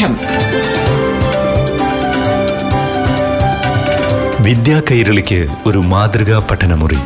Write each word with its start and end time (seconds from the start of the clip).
പാഠം 0.00 0.16
വിദ്യാ 4.42 4.82
കൈരളിക്ക് 4.90 5.46
ഒരു 5.66 5.78
മാതൃകാ 5.78 6.48
പഠനമുറി. 6.50 6.98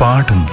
പാഠം. 0.00 0.46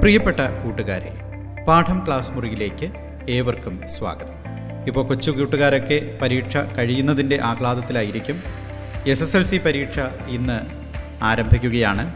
പ്രിയപ്പെട്ട 0.00 0.40
കൂട്ടുകാരെ 0.40 1.12
പാഠം 1.68 2.02
ക്ലാസ് 2.06 2.32
മുറിയിലേക്ക് 2.32 2.90
ഏവർക്കും 3.28 3.80
സ്വാഗതം. 3.86 4.39
ഇപ്പോൾ 4.86 5.06
കൊച്ചു 5.06 5.30
കൂട്ടുകാരൊക്കെ 5.30 6.18
പരീക്ഷ 6.22 6.56
കഴിയുന്നതിന്റെ 6.56 7.38
ആഹ്ലാദത്തിലായിരിക്കും. 7.42 8.42
എസ് 9.06 9.22
എസ് 9.22 9.36
എൽ 9.36 9.42
സി 9.42 9.56
പരീക്ഷ 9.56 9.98
ഇന്ന് 10.28 10.60
ആരംഭിക്കുകയാണ്. 11.22 12.14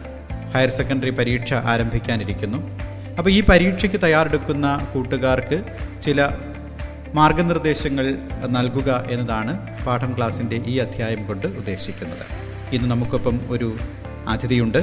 ഹയർ 0.53 0.69
സെക്കൻഡറി 0.69 1.09
പരീക്ഷ 1.09 1.53
ആരംഭിക്കാനിരിക്കുന്നു. 1.53 2.79
അപ്പോൾ 3.17 3.29
ഈ 3.29 3.43
പരീക്ഷയ്ക്ക് 3.43 4.01
തയ്യാറെടുക്കുന്ന 4.03 4.87
കൂട്ടുകാർക്ക് 4.93 5.63
ചില 6.03 6.27
മാർഗനിർദ്ദേശങ്ങൾ 7.13 8.15
നൽകുക 8.47 9.05
എന്നതാണ് 9.11 9.85
പാഠം 9.85 10.17
ക്ലാസ്സിന്റെ 10.17 10.55
ഈ 10.55 10.77
അധ്യായം 10.77 11.27
കൊണ്ട് 11.27 11.47
ഉദ്ദേശിക്കുന്നത്. 11.47 12.25
ഇന്ന് 12.75 12.91
നമുക്കൊപ്പം 12.91 13.39
ഒരു 13.49 13.77
അതിഥിയുണ്ട്. 14.27 14.77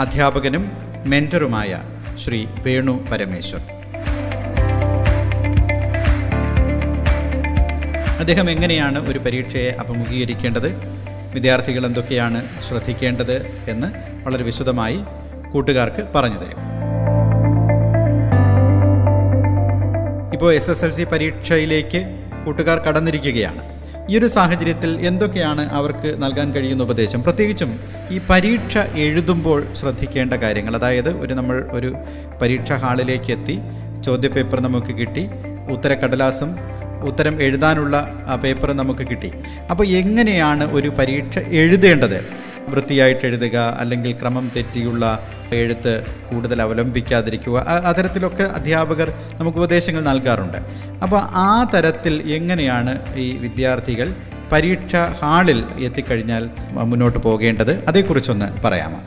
അധ്യാപകനും 0.00 0.72
മെന്ററുമായ 1.06 1.82
ശ്രീ 2.24 2.46
വേണു 2.58 3.06
പരമേശ്വർ. 3.12 3.81
അദ്ദേഹം 8.22 8.50
എങ്ങനെയാണ് 8.50 8.98
ഒരു 9.10 9.18
പരീക്ഷയെ 9.18 9.70
അഭിമുഖീകരിക്കേണ്ടത്? 9.82 10.68
വിദ്യാർത്ഥികൾ 11.34 11.86
എന്തൊക്കെയാണ് 11.86 12.40
ശ്രദ്ധിക്കേണ്ടത് 12.68 13.36
എന്ന് 13.68 13.88
വളരെ 14.24 14.44
വിശദമായി 14.44 14.98
കൂട്ടുകാർക്ക് 15.52 16.02
പറഞ്ഞു 16.14 16.38
തരും. 16.42 16.60
ഇപ്പോൾ 20.32 20.54
എസ് 20.54 20.70
എസ് 20.70 20.84
എൽ 20.84 20.90
സി 20.90 21.04
പരീക്ഷയിലേക്ക് 21.04 22.00
കൂട്ടുകാർ 22.44 22.78
കടന്നിരിക്കുകയാണ്. 22.78 23.62
ഈ 24.10 24.18
ഒരു 24.18 24.26
സാഹചര്യത്തിൽ 24.26 25.06
എന്തൊക്കെയാണ് 25.06 25.70
അവർക്ക് 25.72 26.22
നൽകാൻ 26.22 26.48
കഴിയുന്ന 26.54 26.82
ഉപദേശം? 26.82 27.22
പ്രത്യേകിച്ചും 27.22 27.80
ഈ 28.10 28.20
പരീക്ഷ 28.30 28.78
എഴുതുമ്പോൾ 28.78 29.72
ശ്രദ്ധിക്കേണ്ട 29.72 30.34
കാര്യങ്ങൾ. 30.34 30.76
അതായത് 30.76 31.10
ഒരു 31.10 31.34
നമ്മൾ 31.34 31.68
ഒരു 31.72 31.94
പരീക്ഷാ 32.42 32.74
ഹാളിലേക്ക് 32.74 33.32
എത്തി 33.32 33.58
ചോദ്യപേപ്പർ 34.06 34.60
നമുക്ക് 34.60 34.94
കിട്ടി 35.00 35.24
ഉത്തരക്കടലാസും 35.70 36.71
ഉത്തരം 37.04 37.42
എഴുതാനുള്ള 37.42 37.96
പേപ്പർ 38.44 38.72
നമുക്ക് 38.72 39.06
കിട്ടി. 39.10 39.32
അപ്പോൾ 39.70 39.86
എങ്ങനെയാണ് 39.86 40.64
ഒരു 40.72 40.88
പരീക്ഷ 40.88 41.38
എഴുതേണ്ടത്? 41.38 42.42
വൃത്തിയായിട്ട് 42.68 43.26
എഴുതുക 43.26 43.56
അല്ലെങ്കിൽ 43.56 44.12
ക്രമം 44.12 44.52
തെറ്റിയുള്ള 44.56 45.04
എഴുത്ത് 45.52 46.04
കൂടുതൽ 46.30 46.62
അവലംബിക്കാതിരിക്കുക 46.62 47.58
അത്തരത്തിലൊക്കെ 47.58 48.42
അധ്യാപകർ 48.42 49.08
നമുക്ക് 49.40 49.58
ഉപദേശങ്ങൾ 49.58 50.02
നൽകാറുണ്ട്. 50.02 50.58
അപ്പോൾ 51.02 51.20
ആ 51.32 51.70
തരത്തിൽ 51.74 52.14
എങ്ങനെയാണ് 52.32 53.16
ഈ 53.16 53.36
വിദ്യാർത്ഥികൾ 53.36 54.14
പരീക്ഷ 54.52 54.96
ഹാളിൽ 54.96 55.64
എത്തിക്കഴിഞ്ഞാൽ 55.78 56.50
മുന്നോട്ട് 56.70 57.18
പോകേണ്ടത്? 57.18 57.84
അതേക്കുറിച്ചൊന്ന് 57.88 58.48
പറയാമോ? 58.64 59.00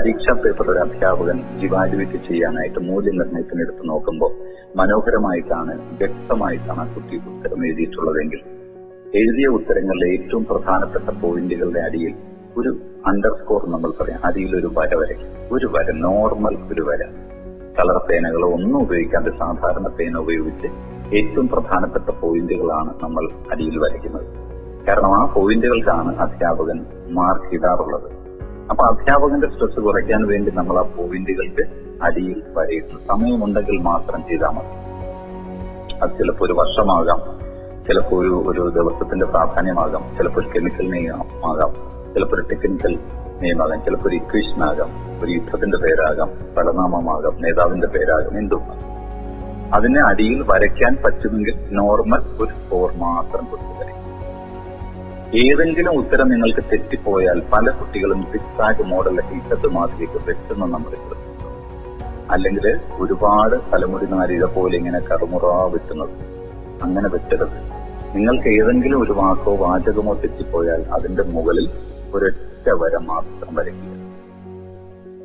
പരീക്ഷാ 0.00 0.32
പേപ്പർ 0.32 0.70
ഒരു 0.70 0.78
അധ്യാപകൻ 0.78 1.38
ഇവാലുവേറ്റ് 1.60 2.18
ചെയ്യാനായിട്ട് 2.28 2.78
മൂല്യനിർണയത്തിന് 2.78 3.60
എടുത്ത് 3.60 3.88
നോക്കുമ്പോൾ 3.88 4.30
മനോഹരമായിട്ടാണ് 4.76 5.72
വ്യക്തമായിട്ടാണ് 5.98 6.94
കുട്ടി 6.94 7.16
ഉത്തരം 7.16 7.66
എഴുതിയിട്ടുള്ളതെങ്കിൽ 7.66 8.40
എഴുതിയ 9.14 9.46
ഉത്തരങ്ങളിലെ 9.46 10.08
ഏറ്റവും 10.12 10.44
പ്രധാനപ്പെട്ട 10.44 11.08
പോയിന്റുകളുടെ 11.22 11.80
അടിയിൽ 11.80 12.14
ഒരു 12.56 12.70
അണ്ടർസ്കോർ 13.06 13.68
നമ്മൾ 13.68 13.90
പറയാം. 14.00 14.20
അടിയിൽ 14.24 14.56
ഒരു 14.56 14.70
വര 14.78 14.94
വരയ്ക്കും 14.94 15.56
ഒരു 15.56 15.66
വര 15.66 15.92
നോർമൽ 15.92 16.56
ഒരു 16.72 16.82
വര. 16.82 17.02
കളർ 17.78 17.98
പേനകളോ 18.10 18.48
ഒന്നും 18.48 18.82
ഉപയോഗിക്കാതെ 18.82 19.30
സാധാരണ 19.30 19.88
പേന 19.88 20.16
ഉപയോഗിച്ച് 20.16 20.70
ഏറ്റവും 21.16 21.48
പ്രധാനപ്പെട്ട 21.48 22.08
പോയിന്റുകളാണ് 22.20 22.94
നമ്മൾ 23.02 23.26
അടിയിൽ 23.52 23.78
വരയ്ക്കുന്നത്. 23.78 24.26
കാരണം 24.88 25.14
ആ 25.20 25.32
പോയിന്റുകൾക്കാണ് 25.36 26.16
അധ്യാപകൻ 26.16 26.86
മാർക്ക് 27.10 27.54
ഇടാറുള്ളത്. 27.54 28.29
അപ്പൊ 28.70 28.82
അധ്യാപകന്റെ 28.88 29.48
സ്ട്രെസ് 29.52 29.80
കുറയ്ക്കാൻ 29.84 30.22
വേണ്ടി 30.28 30.50
നമ്മൾ 30.56 30.76
ആ 30.78 30.86
പോയിന്റുകൾക്ക് 30.96 31.64
അടിയിൽ 32.02 32.38
വരയിട്ടു 32.56 32.96
സമയമുണ്ടെങ്കിൽ 33.08 33.78
മാത്രം 33.88 34.20
ചെയ്താൽ 34.28 34.52
മതി. 34.56 34.74
അത് 36.02 36.12
ചിലപ്പോൾ 36.18 36.44
ഒരു 36.46 36.54
വർഷമാകാം 36.60 37.20
ചിലപ്പോൾ 37.86 38.18
ഒരു 38.20 38.34
ഒരു 38.50 38.62
ദിവസത്തിന്റെ 38.76 39.26
പ്രാധാന്യമാകാം 39.26 40.02
ചിലപ്പോൾ 40.16 40.40
ഒരു 40.42 40.50
കെമിക്കൽ 40.54 40.86
നിയമമാകാം 40.94 41.72
ചിലപ്പോൾ 42.14 42.36
ഒരു 42.36 42.44
ടെക്നിക്കൽ 42.50 42.94
നിയമമാകാം 43.40 43.80
ചിലപ്പോൾ 43.84 44.08
ഒരു 44.08 44.16
ഇക്വേഷൻ 44.16 44.62
ആകാം 44.64 44.90
ഒരു 45.22 45.30
യുദ്ധത്തിന്റെ 45.30 45.78
പേരാകാം 45.84 46.30
ഫലനാമമാകാം 46.54 47.34
നേതാവിന്റെ 47.44 47.88
പേരാകാം 47.94 48.34
എന്തും. 48.38 48.62
അതിനെ 49.72 50.00
അടിയിൽ 50.06 50.40
വരയ്ക്കാൻ 50.48 50.92
പറ്റുമെങ്കിൽ 51.02 51.56
നോർമൽ 51.78 52.22
ഒരു 52.40 52.52
സ്കോർ 52.56 52.90
മാത്രം 53.02 53.44
വരയ്ക്കും 53.52 53.89
ഏതെങ്കിലും 55.34 55.90
ഉത്തരം 55.90 56.28
നിങ്ങൾക്ക് 56.28 56.64
തെറ്റിപ്പോയാൽ 56.72 57.42
പല 57.52 57.70
കുട്ടികളും 57.70 58.22
സിക്സാഗ് 58.22 58.82
മോഡൽ 58.82 59.20
ഇഷ്ടത്ത് 59.20 59.66
മാതിരിക്ക് 59.66 60.24
പെട്ടെന്ന് 60.24 60.62
നമ്മൾ 60.62 60.94
അല്ലെങ്കിൽ 62.30 62.78
ഒരുപാട് 63.00 63.56
തലമുടി 63.72 64.06
നാരിക 64.06 64.44
പോലെ 64.44 64.76
ഇങ്ങനെ 64.76 64.98
കറുമുറാ 64.98 65.64
വെട്ടുന്നത്. 65.64 66.10
അങ്ങനെ 66.82 67.08
വെട്ടരുത്. 67.08 67.56
നിങ്ങൾക്ക് 68.16 68.48
ഏതെങ്കിലും 68.48 69.02
ഒരു 69.02 69.12
വാക്കോ 69.12 69.56
വാചകമോ 69.56 70.14
തെറ്റിപ്പോയാൽ 70.14 70.84
അതിന്റെ 70.92 71.22
മുകളിൽ 71.22 71.70
ഒരൊറ്റ 72.14 72.70
വര 72.70 72.96
മാത്രം 72.96 73.54
വരയ്ക്കുക. 73.54 74.00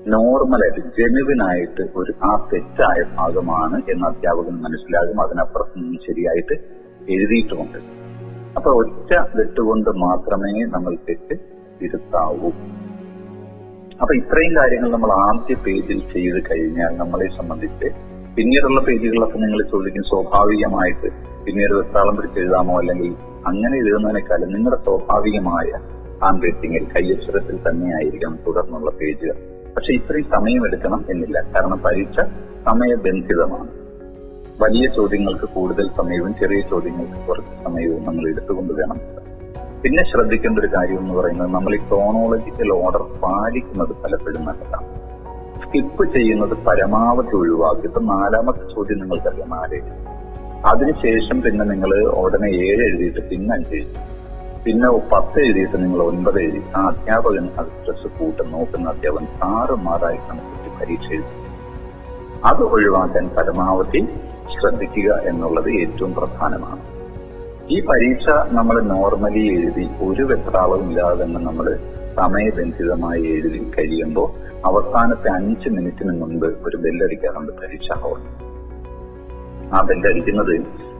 നോർമലായിട്ട് 0.07 0.79
ജെനുവിനായിട്ട് 0.79 1.81
ഒരു 1.95 2.13
ആ 2.23 2.49
തെറ്റായ 2.53 3.16
ഭാഗമാണ് 3.16 3.81
എന്ന് 3.89 4.07
അധ്യാപകൻ 4.07 4.61
മനസ്സിലാകും. 4.61 5.22
അതിനപ്പുറത്ത് 5.22 5.79
നിന്ന് 5.79 5.97
ശരിയായിട്ട് 6.07 6.53
എഴുതിയിട്ടുമുണ്ട് 7.11 8.04
അപ്പൊ 8.57 8.71
ഒറ്റ 8.71 9.13
വെട്ടുകൊണ്ട് 9.35 9.89
മാത്രമേ 9.89 10.66
നമ്മൾ 10.66 10.95
തെറ്റ് 11.09 11.35
തിരുത്താവൂ. 11.81 12.49
അപ്പൊ 14.01 14.16
ഇത്രയും 14.16 14.55
കാര്യങ്ങൾ 14.57 14.91
നമ്മൾ 14.91 15.11
ആദ്യ 15.11 15.55
പേജിൽ 15.66 15.99
ചെയ്ത് 16.13 16.43
കഴിഞ്ഞാൽ 16.51 16.97
നമ്മളെ 16.97 17.27
സംബന്ധിച്ച് 17.38 18.16
പിന്നീടുള്ള 18.35 18.81
പേജുകളിലൊക്കെ 18.81 19.38
നിങ്ങൾ 19.38 19.69
ചോദിക്കും 19.71 20.03
സ്വാഭാവികമായിട്ട് 20.03 21.09
പിന്നീട് 21.45 21.73
വെത്താളം 21.73 22.16
പിടിച്ച് 22.16 22.39
എഴുതാമോ 22.39 22.79
അല്ലെങ്കിൽ 22.79 23.16
അങ്ങനെ 23.47 23.77
എഴുതുന്നതിനേക്കാളും 23.77 24.53
നിങ്ങളുടെ 24.53 24.83
സ്വാഭാവികമായ 24.83 25.72
ഹാൻഡ് 26.22 26.43
റൈറ്റിംഗിൽ 26.43 26.87
കയ്യക്ഷരത്തിൽ 26.95 27.57
തന്നെയായിരിക്കണം 27.69 28.39
തുടർന്നുള്ള 28.47 28.91
പേജുകൾ. 28.91 29.35
പക്ഷെ 29.75 29.93
ഇത്രയും 29.93 30.23
സമയമെടുക്കണം 30.23 31.05
എന്നില്ല. 31.09 31.41
കാരണം 31.55 31.79
പരീക്ഷ 31.79 32.19
സമയബന്ധിതമാണ്. 32.66 33.84
വലിയ 34.61 34.85
ചോദ്യങ്ങൾക്ക് 34.95 35.45
കൂടുതൽ 35.45 35.89
സമയവും 35.97 36.35
ചെറിയ 36.39 36.61
ചോദ്യങ്ങൾക്ക് 36.61 37.27
കുറച്ച് 37.27 37.63
സമയവും 37.63 38.05
നമ്മൾ 38.05 38.29
എടുത്തുകൊണ്ട് 38.29 38.73
വേണം. 38.73 38.99
പിന്നെ 39.81 40.03
ശ്രദ്ധിക്കേണ്ട 40.03 40.59
ഒരു 40.59 40.67
കാര്യം 40.67 40.99
എന്ന് 40.99 41.13
പറയുന്നത് 41.13 41.49
നമ്മൾ 41.53 41.75
ഈ 41.75 41.77
ക്രോണോളജിക്കൽ 41.77 42.69
ഓർഡർ 42.73 43.03
പാലിക്കുന്നത് 43.23 43.93
പലപ്പോഴും 44.03 44.45
നല്ലതാണ് 44.45 44.88
സ്കിപ്പ് 45.63 46.13
ചെയ്യുന്നത് 46.13 46.53
പരമാവധി 46.67 47.35
ഒഴിവാക്കി. 47.35 47.85
ഇപ്പൊ 47.88 48.01
നാലാമത്തെ 48.01 48.75
ചോദ്യം 48.75 48.99
നിങ്ങൾക്കറിയാം 48.99 49.49
നാല്. 49.49 49.79
അതിനുശേഷം 50.66 51.41
പിന്നെ 51.41 51.66
നിങ്ങൾ 51.66 52.03
ഉടനെ 52.03 52.49
ഏഴ് 52.49 52.83
എഴുതിയിട്ട് 52.83 53.29
പിന്നെ 53.29 53.55
അഞ്ച് 53.55 53.75
എഴുതി. 53.75 53.95
പിന്നെ 54.66 54.89
പത്ത് 55.13 55.39
എഴുതിയിട്ട് 55.39 55.83
നിങ്ങൾ 55.83 55.99
ഒൻപത് 56.01 56.39
എഴുതി. 56.39 56.61
ആ 56.75 56.87
അധ്യാപകൻ 56.87 57.49
അത് 57.59 57.66
സ്ട്രെസ് 57.66 58.19
കൂട്ടും 58.19 58.51
നോക്കുന്ന 58.51 58.89
അധ്യാപകൻ 58.89 59.27
ആറ് 59.43 59.75
മാറായി 59.87 60.17
കണക്കിട്ട് 60.17 60.79
പരീക്ഷ 60.79 61.11
എഴുതി. 61.11 61.35
അത് 62.45 62.63
ഒഴിവാക്കാൻ 62.63 63.29
പരമാവധി 63.37 64.02
ശ്രദ്ധിക്കുക 64.61 65.11
എന്നുള്ളത് 65.13 65.69
ഏറ്റവും 65.69 66.13
പ്രധാനമാണ്. 66.13 66.81
ഈ 67.69 67.81
പരീക്ഷ 67.85 68.53
നമ്മൾ 68.53 68.81
നോർമലി 68.81 69.43
എഴുതി 69.47 69.90
ഒരു 70.03 70.23
വെപ്രാളവും 70.23 70.90
ഇല്ലാതെ 70.90 71.23
തന്നെ 71.23 71.40
നമ്മൾ 71.40 71.78
സമയബന്ധിതമായി 72.16 73.22
എഴുതി 73.22 73.72
കഴിയുമ്പോൾ 73.79 74.46
അവസാനത്തെ 74.66 75.29
അഞ്ച് 75.29 75.69
മിനിറ്റിന് 75.69 76.22
മുൻപ് 76.22 76.46
ഒരു 76.46 76.78
ബെല്ലടിക്കാറുണ്ട് 76.78 77.52
പരീക്ഷ 77.52 77.97
ഹോൾ 77.97 78.19
ആ 79.73 79.81
ബെല്ലടിക്കുന്നത് 79.81 80.55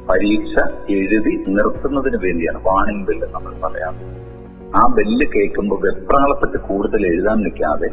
പരീക്ഷ 0.10 0.56
എഴുതി 0.90 1.46
നിർത്തുന്നതിന് 1.48 2.18
വേണ്ടിയാണ്. 2.18 2.60
വാണിംഗ് 2.63 3.07
ബെല്ല് 3.07 3.28
നമ്മൾ 3.34 3.54
പറയാം 3.63 3.96
ആ 4.75 4.94
ബെല്ല് 4.96 5.25
കേൾക്കുമ്പോൾ 5.25 5.80
വെപ്രാളപ്പെട്ട് 5.81 6.57
കൂടുതൽ 6.57 7.07
എഴുതാൻ 7.07 7.38
നിൽക്കാതെ 7.38 7.90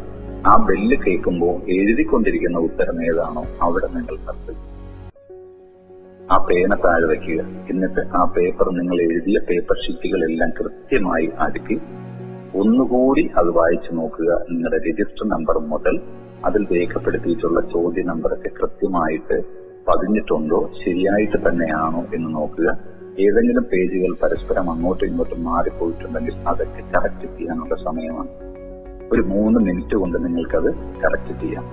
ആ 0.47 0.65
ബെല്ല് 0.69 0.97
കേൾക്കുമ്പോൾ 0.97 1.55
എഴുതിക്കൊണ്ടിരിക്കുന്ന 1.71 2.57
ഉത്തരം 2.57 2.97
ഏതാണോ 3.05 3.43
അവിടെ 3.61 3.87
നിങ്ങൾ 3.87 4.15
നിർത്തുക. 4.25 4.72
ആ 6.31 6.45
പേന 6.49 6.75
താഴെ 6.75 7.05
വയ്ക്കുക. 7.05 7.45
എന്നിട്ട് 7.69 7.99
ആ 7.99 8.33
പേപ്പർ 8.37 8.69
നിങ്ങൾ 8.69 9.01
എഴുതിയ 9.01 9.39
പേപ്പർ 9.49 9.75
ഷീറ്റുകളെല്ലാം 9.85 10.49
കൃത്യമായി 10.49 11.31
അടുക്കി. 11.39 11.79
ഒന്നുകൂടി 12.55 13.31
അത് 13.37 13.49
വായിച്ചു 13.49 13.91
നോക്കുക. 13.91 14.45
നിങ്ങളുടെ 14.51 14.77
രജിസ്റ്റർ 14.77 15.29
നമ്പർ 15.29 15.57
മുതൽ 15.57 16.01
അതിൽ 16.45 16.67
രേഖപ്പെടുത്തിയിട്ടുള്ള 16.75 17.61
ചോദ്യ 17.61 18.01
നമ്പറൊക്കെ 18.01 18.49
കൃത്യമായിട്ട് 18.49 19.41
പതിഞ്ഞിട്ടുണ്ടോ 19.87 20.69
ശരിയായിട്ട് 20.85 21.49
തന്നെയാണോ 21.49 22.05
എന്ന് 22.15 22.35
നോക്കുക. 22.35 22.69
ഏതെങ്കിലും 23.19 23.63
പേജുകൾ 23.63 24.15
പരസ്പരം 24.23 24.71
അങ്ങോട്ടും 24.71 25.05
ഇങ്ങോട്ടും 25.05 25.43
മാറിപ്പോയിട്ടുണ്ടെങ്കിൽ 25.43 26.35
അതൊക്കെ 26.47 26.81
കറക്റ്റ് 26.81 27.37
ചെയ്യാനുള്ള 27.37 27.75
സമയമാണ്. 27.75 28.29
ഒരു 29.13 29.21
മൂന്ന് 29.21 29.59
മിനിറ്റ് 29.59 29.95
കൊണ്ട് 29.95 30.25
നിങ്ങൾക്കത് 30.25 30.73
കറക്റ്റ് 30.73 31.41
ചെയ്യാം. 31.41 31.63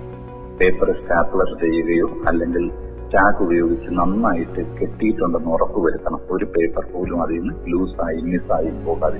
പേപ്പർ 0.57 0.91
സ്റ്റാപ്ലർ 0.91 1.59
ചെയ്യുകയോ 1.59 2.07
അല്ലെങ്കിൽ 2.27 2.90
ടാഗ് 3.13 3.43
ഉപയോഗിച്ച് 3.43 3.89
നന്നായിട്ട് 3.89 4.79
കെട്ടിയിട്ടുണ്ടെന്ന് 4.79 5.49
ഉറപ്പുവരുത്തണം. 5.49 6.19
ഒരു 6.31 6.45
പേപ്പർ 6.45 6.85
പോലും 6.93 7.23
അതിൽ 7.23 7.39
നിന്ന് 7.39 7.53
ലൂസായി 7.67 8.21
മിസ്സായി 8.21 8.85
പോകാതെ. 8.85 9.19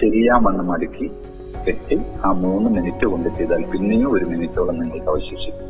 ശരിയാമെന്ന് 0.00 0.64
മടക്കി 0.64 1.10
കെട്ടി 1.66 2.00
ആ 2.24 2.32
മൂന്ന് 2.32 2.70
മിനിറ്റ് 2.70 3.06
കൊണ്ട് 3.06 3.28
ചെയ്താൽ 3.28 3.64
പിന്നെയും 3.72 4.12
ഒരു 4.12 4.24
മിനിറ്റോളം 4.24 4.78
നിങ്ങൾക്ക് 4.78 5.06
അവശേഷിക്കും. 5.06 5.68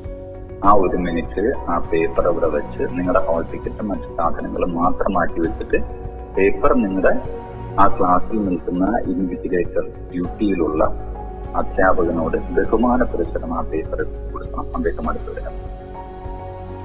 ആ 0.64 0.73
ഒരു 0.73 0.97
മിനിറ്റ് 0.97 1.53
ആ 1.69 1.79
പേപ്പർ 1.93 2.26
അവിടെ 2.26 2.47
വെച്ച് 2.47 2.82
നിങ്ങളുടെ 2.82 3.20
ഹോൾ 3.20 3.44
ടിക്കറ്റും 3.53 3.88
മറ്റു 3.88 4.17
സാധനങ്ങളും 4.17 4.75
മാത്രം 4.75 5.12
മാറ്റി 5.12 5.41
വെച്ചിട്ട് 5.41 5.85
പേപ്പർ 6.37 6.75
നിങ്ങളുടെ 6.75 7.20
ആ 7.81 7.97
ക്ലാസ്സിൽ 7.99 8.44
നിൽക്കുന്ന 8.44 8.85
ഇൻവിജിലേറ്റർ 9.06 9.85
ഡ്യൂട്ടിയിലുള്ള 10.12 10.85
അധ്യാപകനോട് 11.56 12.37
ബഹുമാനപുരസരം 12.37 13.55
ആ 13.55 13.61
പേപ്പർ 13.61 14.03
കൊടുക്കണം. 14.03 14.76
അദ്ദേഹം 14.76 15.08
അടുത്ത് 15.11 15.41
വരാം. 15.41 15.62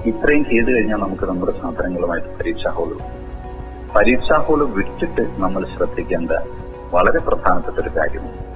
ഇത്രയും 0.07 0.45
ചെയ്തു 0.45 0.71
കഴിഞ്ഞാൽ 0.71 0.97
നമുക്ക് 0.97 1.23
നമ്മുടെ 1.23 1.51
സാധനങ്ങളുമായിട്ട് 1.51 2.27
പരീക്ഷാ 2.39 2.69
ഹോൾ 2.69 2.97
പരീക്ഷാ 3.95 4.37
ഹോൾ 4.37 4.63
വിട്ടിട്ട് 4.63 5.21
നമ്മൾ 5.37 5.65
ശ്രദ്ധിക്കേണ്ട 5.65 6.31
വളരെ 6.93 7.19
പ്രധാനപ്പെട്ട 7.19 7.77
ഒരു 7.77 7.89
കാര്യമാണ്. 7.97 8.47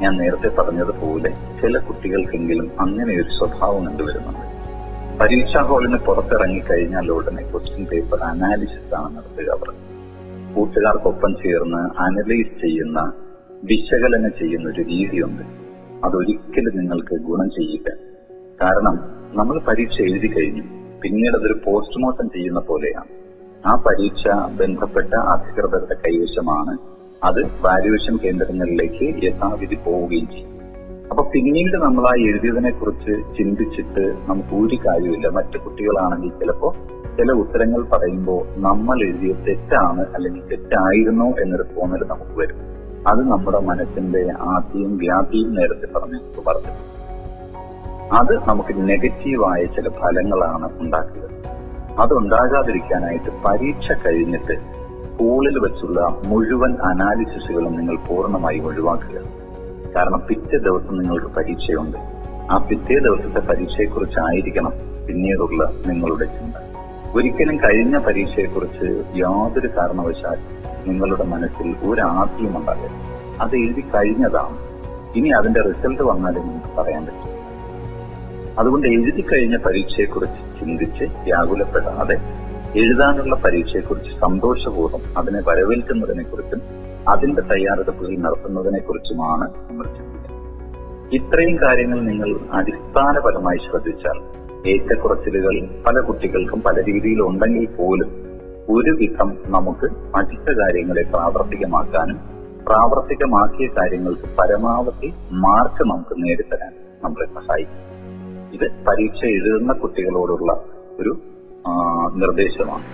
ഞാൻ 0.00 0.16
നേരത്തെ 0.16 0.48
പറഞ്ഞതുപോലെ 0.48 1.30
ചില 1.30 1.78
കുട്ടികൾക്കെങ്കിലും 1.78 2.70
അങ്ങനെ 2.80 3.14
ഒരു 3.14 3.28
സ്വഭാവം 3.38 3.86
കണ്ടുവരുന്നുണ്ട് 3.86 4.52
പരീക്ഷാ 5.18 5.62
ഹാളിന് 5.62 5.96
പുറത്തിറങ്ങി 5.96 6.58
കഴിഞ്ഞാൽ 6.58 7.10
ഉടനെ 7.10 7.50
ക്വസ്റ്റ്യൻ 7.50 7.84
പേപ്പർ 7.84 8.18
അനാലിസിസ് 8.18 8.94
ആണ് 8.94 9.16
നടത്തുക 9.16 9.50
അവർ 9.50 9.74
കൂട്ടുകാർക്കൊപ്പം 10.54 11.34
ചേർന്ന് 11.34 12.00
അനലൈസ് 12.00 12.60
ചെയ്യുന്ന 12.60 13.12
വിശകലനം 13.64 14.30
ചെയ്യുന്ന 14.38 14.68
ഒരു 14.68 14.80
രീതിയുണ്ട്. 14.80 15.42
അതൊരിക്കലും 16.06 16.78
നിങ്ങൾക്ക് 16.78 17.20
ഗുണം 17.20 17.50
ചെയ്യില്ല. 17.50 17.90
കാരണം 18.62 18.96
നമ്മൾ 19.32 19.58
പരീക്ഷ 19.58 20.00
എഴുതി 20.00 20.26
കഴിഞ്ഞു. 20.26 20.81
പിന്നീട് 21.02 21.36
അതൊരു 21.36 21.60
പോസ്റ്റ്മോർട്ടം 21.64 22.30
ചെയ്യുന്ന 22.30 22.60
പോലെയാണ്. 22.60 23.10
ആ 23.66 23.74
പരീക്ഷ 23.74 24.24
ബന്ധപ്പെട്ട 24.60 25.14
അധികൃതരുടെ 25.14 25.94
കൈവശമാണ് 25.94 26.78
അത് 27.24 27.40
വാല്യുവേഷൻ 27.62 28.16
കേന്ദ്രങ്ങളിലേക്ക് 28.16 29.24
യഥാവിധി 29.24 29.74
പോവുകയും 29.74 30.26
ചെയ്യും. 30.30 30.48
അപ്പൊ 31.10 31.22
പിന്നീട് 31.34 31.76
നമ്മൾ 31.76 32.04
ആ 32.06 32.14
എഴുതിയതിനെ 32.28 32.70
കുറിച്ച് 32.70 33.14
ചിന്തിച്ചിട്ട് 33.38 34.04
നമുക്ക് 34.28 34.54
ഒരു 34.54 34.76
കാര്യമില്ല 34.86 35.28
മറ്റു 35.28 35.58
കുട്ടികളാണെങ്കിൽ 35.58 36.30
ചിലപ്പോ 36.30 36.74
ചില 37.16 37.32
ഉത്തരങ്ങൾ 37.32 37.82
പറയുമ്പോൾ 37.92 38.40
നമ്മൾ 38.56 39.02
എഴുതിയ 39.02 39.32
തെറ്റാണ് 39.48 40.04
അല്ലെങ്കിൽ 40.14 40.42
തെറ്റായിരുന്നു 40.50 41.24
എന്നൊരു 41.24 41.62
തോന്നൽ 41.62 42.04
നമുക്ക് 42.06 42.38
വരും. 42.38 42.60
അത് 43.06 43.20
നമ്മുടെ 43.30 43.58
മനസ്സിന്റെ 43.58 44.22
ആദ്യം 44.40 44.96
വ്യാധിയും 44.96 45.54
നേരത്തെ 45.54 45.98
പറഞ്ഞു 45.98 46.20
പറഞ്ഞു 46.46 46.72
അത് 48.12 48.48
നമുക്ക് 48.48 48.88
നെഗറ്റീവായ 48.88 49.64
ചില 49.64 49.88
ഫലങ്ങളാണ് 49.88 50.80
ഉണ്ടാക്കുക 50.80 51.22
അതുണ്ടാകാതിരിക്കാനായിട്ട് 52.00 53.42
പരീക്ഷ 53.44 53.92
കഴിഞ്ഞിട്ട് 54.06 54.52
സ്കൂളിൽ 55.12 55.58
വെച്ചുള്ള 55.58 56.22
മുഴുവൻ 56.26 56.72
അനാലിസിസുകളും 56.72 57.76
നിങ്ങൾ 57.76 57.96
പൂർണമായി 57.96 58.58
ഒഴിവാക്കുക. 58.58 59.20
കാരണം 59.96 60.22
പിറ്റേ 60.28 60.58
ദിവസം 60.58 60.98
നിങ്ങൾക്ക് 60.98 61.26
പരീക്ഷയുണ്ട്. 61.26 61.96
ആ 62.50 62.66
പിറ്റേ 62.70 62.98
ദിവസത്തെ 62.98 63.40
പരീക്ഷയെക്കുറിച്ചായിരിക്കണം 63.40 64.72
പിന്നീടുള്ള 65.06 65.72
നിങ്ങളുടെ 65.86 66.24
ചിന്ത. 66.24 66.54
ഒരിക്കലും 67.14 67.56
കഴിഞ്ഞ 67.56 67.98
പരീക്ഷയെക്കുറിച്ച് 67.98 69.02
യാതൊരു 69.16 69.68
കാരണവശാൽ 69.76 70.38
നിങ്ങളുടെ 70.86 71.24
മനസ്സിൽ 71.24 71.76
ഒരു 71.90 72.00
ആദ്യം 72.00 72.56
ഉണ്ടാകരുത്. 72.56 73.12
അത് 73.40 73.56
എഴുതി 73.56 73.80
കഴിഞ്ഞതാണ്. 73.80 74.58
ഇനി 75.16 75.28
അതിന്റെ 75.28 75.60
റിസൾട്ട് 75.60 76.02
വന്നാലും 76.02 76.48
നിങ്ങൾക്ക് 76.48 76.80
പറയാൻ 76.80 77.06
പറ്റും. 77.06 77.41
അതുകൊണ്ട് 78.58 78.86
എഴുതി 78.86 79.22
കഴിഞ്ഞ 79.22 79.56
പരീക്ഷയെക്കുറിച്ച് 79.56 80.58
ചിന്തിച്ച് 80.58 81.04
വ്യാകുലപ്പെടാതെ 81.24 82.16
എഴുതാനുള്ള 82.74 83.34
പരീക്ഷയെക്കുറിച്ച് 83.36 84.10
സന്തോഷപൂർവം 84.20 85.02
അതിനെ 85.16 85.40
വരവേൽക്കുന്നതിനെക്കുറിച്ചും 85.40 86.60
അതിന്റെ 87.08 87.42
തയ്യാറെടുപ്പുകൾ 87.42 88.12
നടത്തുന്നതിനെക്കുറിച്ചുമാണ് 88.16 89.46
നമ്മൾ 89.68 89.86
ചിന്തിക്കുന്നത്. 89.86 90.28
ഇത്രയും 91.12 91.56
കാര്യങ്ങൾ 91.56 92.00
നിങ്ങൾ 92.00 92.30
അടിസ്ഥാനപരമായി 92.52 93.58
ശ്രദ്ധിച്ചാൽ 93.58 94.18
ഏറ്റക്കുറച്ചിലുകൾ 94.66 95.54
പല 95.86 96.00
കുട്ടികൾക്കും 96.00 96.62
പല 96.62 96.76
രീതിയിൽ 96.80 97.20
ഉണ്ടെങ്കിൽ 97.22 97.66
പോലും 97.70 98.10
ഒരു 98.68 98.90
വിധം 98.90 99.36
നമുക്ക് 99.46 99.86
പഠിച്ച 100.14 100.50
കാര്യങ്ങളെ 100.50 101.02
പ്രാവർത്തികമാക്കാനും 101.02 102.18
പ്രാവർത്തികമാക്കിയ 102.66 103.66
കാര്യങ്ങൾക്ക് 103.68 104.36
പരമാവധി 104.38 105.08
മാർക്ക് 105.32 105.82
നമുക്ക് 105.82 106.14
നേടിത്തരാൻ 106.22 106.72
നമ്മളെ 107.04 107.26
സഹായിക്കും. 107.26 107.91
ഇത് 108.52 108.70
പരീക്ഷ 108.86 109.24
എഴുതുന്ന 109.24 109.72
കുട്ടികളോടുള്ള 109.72 110.52
ഒരു 111.00 111.12
നിർദ്ദേശമാണ്. 112.16 112.86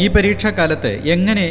ഈ 0.00 0.08
പരീക്ഷാകാലത്ത് 0.08 0.86
എങ്ങനെ 0.86 1.48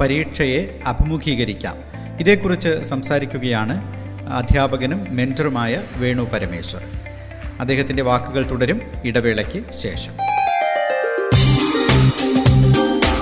പരീക്ഷയെ 0.00 0.80
അഭിമുഖീകരിക്കാം? 0.86 1.76
ഇതേക്കുറിച്ച് 2.20 2.82
സംസാരിക്കുകയാണ് 2.82 3.76
അധ്യാപകനും 4.32 5.00
മെന്ററുമായ 5.10 5.82
വേണു 5.96 6.22
പരമേശ്വർ. 6.22 6.82
അദ്ദേഹത്തിന്റെ 7.60 8.02
വാക്കുകൾ 8.02 8.50
തുടരും 8.50 8.80
ഇടവേളയ്ക്ക് 9.04 9.72
ശേഷം. 9.72 10.21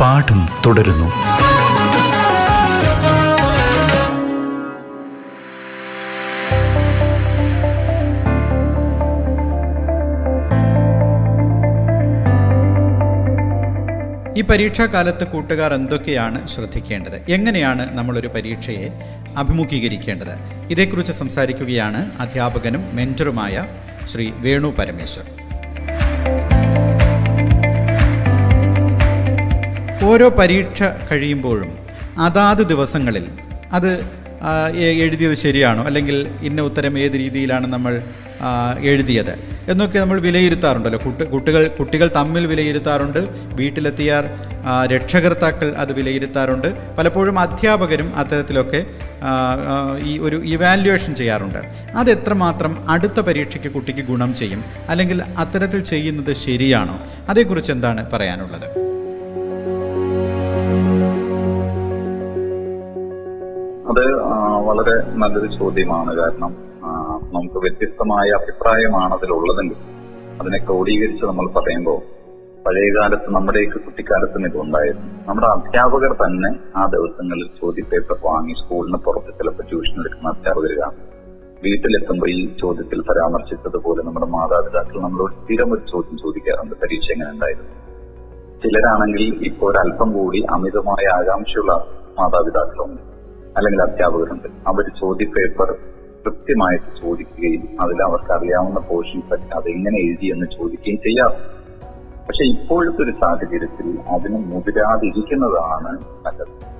പാഠം 0.00 0.48
തുടരുന്നു. 0.66 1.08
ഈ 14.38 14.42
പരീക്ഷാകാലത്ത് 14.42 15.26
കൂട്ടുകാർ 15.26 15.74
എന്തൊക്കെയാണ് 15.74 16.48
ശ്രദ്ധിക്കേണ്ടത്? 16.48 17.22
എങ്ങനെയാണ് 17.28 17.98
നമ്മളൊരു 17.98 18.28
പരീക്ഷയെ 18.28 18.88
അഭിമുഖീകരിക്കേണ്ടത്? 19.38 20.34
ഇതേക്കുറിച്ച് 20.70 21.12
സംസാരിക്കുകയാണ് 21.12 22.10
അധ്യാപകനും 22.20 22.84
മെന്ററുമായ 22.92 23.66
ശ്രീ 24.12 24.30
വേണു 24.36 24.68
പരമേശ്വർ. 24.78 25.24
ഓരോ 30.04 30.28
പരീക്ഷ 30.28 30.82
കഴിയുമ്പോഴും 31.10 31.70
അതാത് 32.18 32.62
ദിവസങ്ങളിൽ 32.66 33.24
അത് 33.72 33.90
എഴുതിയത് 34.76 35.34
ശരിയാണോ? 35.34 35.84
അല്ലെങ്കിൽ 35.84 36.28
ഇന്ന 36.42 36.60
ഉത്തരം 36.62 36.98
ഏത് 36.98 37.12
രീതിയിലാണ് 37.12 37.66
നമ്മൾ 37.66 38.02
എഴുതിയത്? 38.80 39.34
എന്നൊക്കെ 39.68 39.98
നമ്മൾ 39.98 40.20
വിലയിരുത്താറുണ്ടല്ലോ. 40.20 40.98
കുട്ടി 41.04 41.24
കുട്ടികൾ 41.24 41.66
കുട്ടികൾ 41.78 42.10
തമ്മിൽ 42.16 42.46
വിലയിരുത്താറുണ്ട്. 42.46 43.18
വീട്ടിലെത്തിയാൽ 43.54 44.24
രക്ഷകർത്താക്കൾ 44.86 45.74
അത് 45.76 45.92
വിലയിരുത്താറുണ്ട്. 45.92 46.96
പലപ്പോഴും 46.98 47.38
അധ്യാപകരും 47.38 48.16
അത്തരത്തിലൊക്കെ 48.16 48.84
ഈ 50.04 50.18
ഒരു 50.18 50.42
ഇവാലുവേഷൻ 50.44 51.14
ചെയ്യാറുണ്ട്. 51.14 51.58
അത് 51.96 52.10
എത്രമാത്രം 52.10 52.90
അടുത്ത 52.90 53.20
പരീക്ഷയ്ക്ക് 53.20 53.72
കുട്ടിക്ക് 53.72 54.00
ഗുണം 54.00 54.34
ചെയ്യും? 54.34 54.64
അല്ലെങ്കിൽ 54.88 55.22
അത്തരത്തിൽ 55.38 55.80
ചെയ്യുന്നത് 55.80 56.34
ശരിയാണോ? 56.36 56.98
അതേക്കുറിച്ച് 57.28 57.72
എന്താണ് 57.72 58.10
പറയാനുള്ളത്? 58.10 58.93
വളരെ 64.74 64.94
നല്ലൊരു 65.14 65.50
ചോദ്യമാണ്. 65.58 66.10
കാരണം 66.16 66.52
നമുക്ക് 67.34 67.58
വ്യത്യസ്തമായ 67.58 68.28
അഭിപ്രായമാണ് 68.30 69.14
അതിലുള്ളതെങ്കിൽ 69.14 69.76
അതിനെ 70.40 70.58
ക്രോഡീകരിച്ച് 70.66 71.24
നമ്മൾ 71.24 71.46
പറയുമ്പോൾ 71.58 71.98
പഴയകാലത്ത് 72.66 73.30
നമ്മുടെയൊക്കെ 73.30 73.78
കുട്ടിക്കാലത്തും 73.78 74.46
ഇതുണ്ടായിരുന്നു. 74.46 75.08
നമ്മുടെ 75.28 75.46
അധ്യാപകർ 75.46 76.12
തന്നെ 76.12 76.50
ആ 76.76 76.86
ദിവസങ്ങളിൽ 76.86 77.48
ചോദ്യപേപ്പർ 77.60 78.16
വാങ്ങി 78.24 78.52
സ്കൂളിന് 78.52 78.98
പുറത്ത് 78.98 79.38
ചിലപ്പോൾ 79.38 79.62
ട്യൂഷൻ 79.62 80.00
എടുക്കുന്ന 80.00 80.28
അധ്യാപകർ 80.28 80.72
കാണും. 80.80 81.14
വീട്ടിലെത്തുമ്പോൾ 81.64 82.30
ഈ 82.30 82.56
ചോദ്യത്തിൽ 82.60 83.00
പരാമർശിച്ചതുപോലെ 83.00 84.02
നമ്മുടെ 84.02 84.26
മാതാപിതാക്കൾ 84.26 85.00
നമ്മളോട് 85.02 85.32
സ്ഥിരം 85.32 85.72
ഒരു 85.72 85.82
ചോദ്യം 85.92 86.16
ചോദിക്കാറുണ്ട്. 86.18 86.74
പരീക്ഷ 86.74 87.10
എങ്ങനെ 87.12 87.30
ഉണ്ടായിരുന്നു? 87.30 87.72
ചിലരാണെങ്കിൽ 88.64 89.44
ഇപ്പോൾ 89.46 89.72
ഒരല്പം 89.72 90.12
കൂടി 90.12 90.46
അമിതമായ 90.50 91.04
ആകാംക്ഷയുള്ള 91.18 91.72
മാതാപിതാക്കളുണ്ട്. 92.20 93.13
അല്ലെങ്കിൽ 93.56 93.82
അധ്യാപകരുണ്ട്. 93.82 94.48
അവർ 94.48 94.82
ചോദ്യപേപ്പർ 95.00 95.74
കൃത്യമായിട്ട് 96.26 97.02
ചോദിക്കുകയും 97.02 97.82
അതിൽ 97.82 98.02
അവർക്ക് 98.02 98.32
അറിയാവുന്ന 98.32 98.80
പോർഷൻസ് 98.80 99.34
ഒക്കെ 99.34 99.56
അതെങ്ങനെ 99.56 99.98
എഴുതി 99.98 100.26
എന്ന് 100.26 100.46
ചോദിക്കുകയും 100.46 100.96
ചെയ്യാറ്. 100.96 101.64
പക്ഷെ 102.28 102.44
ഇപ്പോഴത്തെ 102.44 103.02
ഒരു 103.02 103.10
സാഹചര്യത്തിൽ 103.10 103.98
അതിന് 104.08 104.36
മുതിരാതിരിക്കുന്നതാണ് 104.36 105.98
നല്ലത്. 106.26 106.74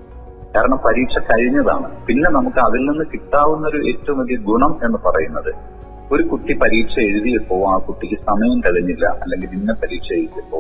കാരണം 0.55 0.77
പരീക്ഷ 0.77 1.19
കഴിഞ്ഞതാണ്. 1.19 2.07
പിന്നെ 2.07 2.31
നമുക്ക് 2.31 2.59
അതിൽ 2.59 2.79
നിന്ന് 2.79 3.05
കിട്ടാവുന്ന 3.13 3.69
ഒരു 3.69 3.89
ഏറ്റവും 3.89 4.19
വലിയ 4.19 4.37
ഗുണം 4.37 4.81
എന്ന് 4.85 4.99
പറയുന്നത് 4.99 5.55
ഒരു 6.13 6.23
കുട്ടി 6.23 6.53
പരീക്ഷ 6.53 6.99
എഴുതിയപ്പോ 6.99 7.75
ആ 7.75 7.79
കുട്ടിക്ക് 7.79 8.15
സമയം 8.15 8.61
കഴിഞ്ഞില്ല. 8.61 9.07
അല്ലെങ്കിൽ 9.07 9.49
ഇന്ന 9.53 9.73
പരീക്ഷ 9.73 10.13
എഴുതിയപ്പോ 10.13 10.59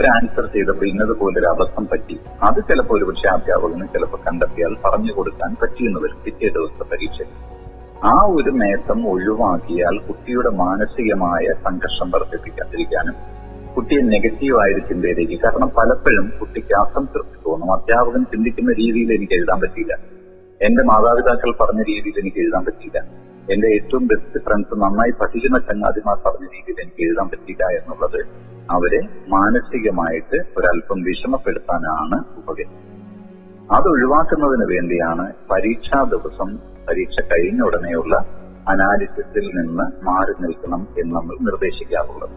ഒരു 0.00 0.06
ആൻസർ 0.06 0.46
ചെയ്തപ്പോൾ 0.46 0.86
ഇന്നതുപോലെ 0.86 1.40
ഒരു 1.40 1.46
അബദ്ധം 1.46 1.88
പറ്റി. 1.92 2.20
അത് 2.42 2.62
ചിലപ്പോൾ 2.68 2.96
ഒരു 2.98 3.04
പക്ഷേ 3.04 3.28
അധ്യാപകന് 3.28 3.88
ചിലപ്പോൾ 3.94 4.16
കണ്ടെത്തിയാൽ 4.16 4.76
പറഞ്ഞു 4.84 5.12
കൊടുക്കാൻ 5.12 5.56
പറ്റിയെന്ന് 5.62 6.00
വരും 6.00 6.16
പിറ്റേ 6.24 6.48
ദിവസത്തെ 6.48 6.84
പരീക്ഷ. 6.84 7.22
ആ 8.04 8.26
ഒരു 8.28 8.50
നേട്ടം 8.50 9.08
ഒഴിവാക്കിയാൽ 9.08 9.98
കുട്ടിയുടെ 9.98 10.48
മാനസികമായ 10.48 11.52
സംഘർഷം 11.64 12.10
വർദ്ധിപ്പിക്കാതിരിക്കാനും 12.10 13.14
കുട്ടിയെ 13.76 14.00
നെഗറ്റീവായൊരു 14.00 14.78
ചിന്തയിലേക്ക് 14.78 15.42
കാരണം 15.42 15.68
പലപ്പോഴും 15.68 16.32
കുട്ടിക്ക് 16.40 16.74
അസംതൃപ്തി 16.74 17.38
തോന്നും. 17.46 17.72
അധ്യാപകൻ 17.72 18.24
ചിന്തിക്കുന്ന 18.24 18.72
രീതിയിൽ 18.72 19.12
എനിക്ക് 19.12 19.32
എഴുതാൻ 19.32 19.60
പറ്റിയില്ല. 19.60 19.94
എന്റെ 20.62 20.82
മാതാപിതാക്കൾ 20.82 21.50
പറഞ്ഞ 21.60 21.82
രീതിയിൽ 21.82 22.20
എനിക്ക് 22.20 22.36
എഴുതാൻ 22.36 22.64
പറ്റിയില്ല. 22.64 23.27
എന്റെ 23.52 23.68
ഏറ്റവും 23.76 24.04
ബെസ്റ്റ് 24.06 24.40
ഫ്രണ്ട്സ് 24.46 24.76
നന്നായി 24.82 25.12
പഠിക്കുന്ന 25.20 25.58
ചങ്ങാതിമാർ 25.58 26.16
പറഞ്ഞ 26.26 26.46
രീതിയിൽ 26.54 26.80
എനിക്ക് 26.80 27.02
എഴുതാൻ 27.06 27.28
പറ്റിയില്ല 27.28 27.64
എന്നുള്ളത് 27.78 28.20
അവരെ 28.70 29.00
മാനസികമായിട്ട് 29.28 30.38
ഒരല്പം 30.56 30.98
വിഷമപ്പെടുത്താനാണ് 31.02 32.18
ഉപകരിക്കുന്നത് 32.40 32.84
അത് 33.76 33.86
ഒഴിവാക്കുന്നതിന് 33.88 34.66
വേണ്ടിയാണ് 34.74 35.24
പരീക്ഷാ 35.50 36.04
ദിവസം 36.14 36.50
പരീക്ഷ 36.88 37.16
കഴിഞ്ഞ 37.32 37.62
ഉടനെയുള്ള 37.62 38.14
അനാലിസിസിൽ 38.68 39.46
നിന്ന് 39.58 39.86
മാറി 40.02 40.34
നിൽക്കണം 40.44 40.82
എന്ന് 41.00 41.12
നമ്മൾ 41.16 41.36
നിർദ്ദേശിക്കാറുള്ളത്. 41.40 42.34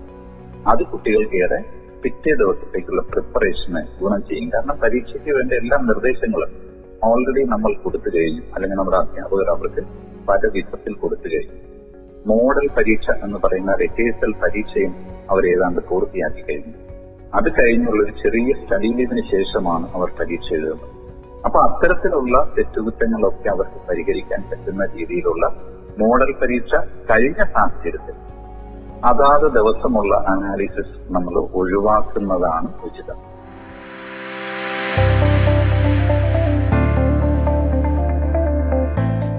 അത് 0.68 0.84
കുട്ടികൾക്കേറെ 0.84 1.60
പിറ്റേ 2.04 2.34
ദിവസത്തേക്കുള്ള 2.42 3.02
പ്രിപ്പറേഷന് 3.02 3.82
ഗുണം 4.00 4.22
ചെയ്യും. 4.22 4.50
കാരണം 4.54 4.78
പരീക്ഷയ്ക്ക് 4.84 5.32
വേണ്ട 5.38 5.52
എല്ലാ 5.54 5.78
നിർദ്ദേശങ്ങളും 5.92 6.52
ഓൾറെഡി 7.04 7.46
നമ്മൾ 7.46 7.84
കൊടുത്തു 7.84 8.18
കഴിഞ്ഞു. 8.18 8.42
അല്ലെങ്കിൽ 8.56 8.78
നമ്മുടെ 8.78 8.98
അധ്യാപകർ 8.98 9.50
അവർക്ക് 9.50 9.88
പല 10.28 10.50
വിധത്തിൽ 10.54 10.94
കൊടുത്തു 10.94 11.28
കഴിഞ്ഞു. 11.28 11.72
മോഡൽ 12.28 12.68
പരീക്ഷ 12.78 13.24
എന്ന് 13.24 13.40
പറയുന്ന 13.44 13.76
റിഹേഴ്സൽ 13.76 14.32
പരീക്ഷയും 14.32 14.96
അവർ 15.30 15.46
ഏതാണ്ട് 15.46 15.82
പൂർത്തിയാക്കി 15.90 16.42
കഴിഞ്ഞു. 16.42 16.74
അത് 17.36 17.52
കഴിഞ്ഞുള്ള 17.52 18.04
ഒരു 18.04 18.12
ചെറിയ 18.12 18.64
സ്റ്റഡി 18.64 18.88
ലീവിന് 18.88 19.32
ശേഷമാണ് 19.32 19.90
അവർ 19.94 20.10
പരീക്ഷ 20.20 20.54
എഴുതുന്നത്. 20.54 21.02
അപ്പൊ 21.46 21.60
അത്തരത്തിലുള്ള 21.60 22.54
തെറ്റുകുറ്റങ്ങളൊക്കെ 22.58 23.50
അവർക്ക് 23.50 23.88
പരിഹരിക്കാൻ 23.90 24.44
പറ്റുന്ന 24.52 24.86
രീതിയിലുള്ള 24.86 25.48
മോഡൽ 26.00 26.32
പരീക്ഷ 26.42 26.76
കഴിഞ്ഞ 27.12 27.44
സാഹചര്യത്തിൽ 27.44 28.14
അതാത് 29.06 29.52
ദിവസമുള്ള 29.52 30.16
അനാലിസിസ് 30.18 31.14
നമ്മൾ 31.14 31.40
ഒഴിവാക്കുന്നതാണ് 31.54 32.84
ഉചിതം. 32.84 33.31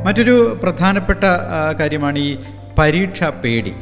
മറ്റൊരു 0.04 0.34
പ്രധാനപ്പെട്ട 0.62 1.24
കാര്യമാണ് 1.80 2.18
ഈ 2.18 2.30
പരീക്ഷാ 2.78 3.28
പേടി. 3.42 3.74